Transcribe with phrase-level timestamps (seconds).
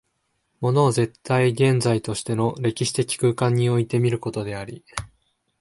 [0.61, 4.83] 物を絶対現在としての歴史的空間において見ることであり、